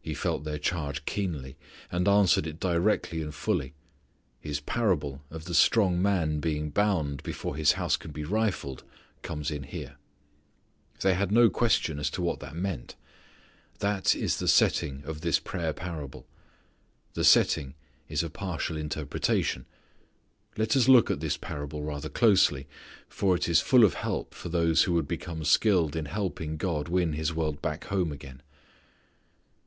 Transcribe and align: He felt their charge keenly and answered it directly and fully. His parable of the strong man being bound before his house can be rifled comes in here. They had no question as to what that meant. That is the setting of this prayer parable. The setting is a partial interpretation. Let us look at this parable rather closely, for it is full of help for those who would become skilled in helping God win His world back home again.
He 0.00 0.14
felt 0.14 0.44
their 0.44 0.56
charge 0.58 1.04
keenly 1.04 1.58
and 1.92 2.08
answered 2.08 2.46
it 2.46 2.58
directly 2.58 3.20
and 3.20 3.34
fully. 3.34 3.74
His 4.40 4.60
parable 4.60 5.20
of 5.30 5.44
the 5.44 5.52
strong 5.52 6.00
man 6.00 6.40
being 6.40 6.70
bound 6.70 7.22
before 7.22 7.54
his 7.54 7.72
house 7.72 7.98
can 7.98 8.10
be 8.10 8.24
rifled 8.24 8.84
comes 9.20 9.50
in 9.50 9.64
here. 9.64 9.96
They 11.02 11.12
had 11.12 11.30
no 11.30 11.50
question 11.50 11.98
as 11.98 12.08
to 12.12 12.22
what 12.22 12.40
that 12.40 12.56
meant. 12.56 12.96
That 13.80 14.14
is 14.14 14.38
the 14.38 14.48
setting 14.48 15.02
of 15.04 15.20
this 15.20 15.38
prayer 15.38 15.74
parable. 15.74 16.26
The 17.12 17.22
setting 17.24 17.74
is 18.08 18.22
a 18.22 18.30
partial 18.30 18.78
interpretation. 18.78 19.66
Let 20.56 20.74
us 20.78 20.88
look 20.88 21.10
at 21.10 21.20
this 21.20 21.36
parable 21.36 21.82
rather 21.82 22.08
closely, 22.08 22.66
for 23.06 23.36
it 23.36 23.46
is 23.46 23.60
full 23.60 23.84
of 23.84 23.92
help 23.92 24.32
for 24.32 24.48
those 24.48 24.84
who 24.84 24.94
would 24.94 25.06
become 25.06 25.44
skilled 25.44 25.94
in 25.94 26.06
helping 26.06 26.56
God 26.56 26.88
win 26.88 27.12
His 27.12 27.34
world 27.34 27.60
back 27.60 27.84
home 27.84 28.10
again. 28.12 28.40